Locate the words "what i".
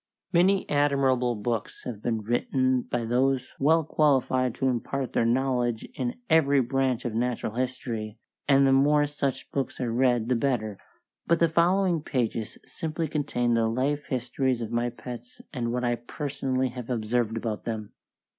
15.71-15.97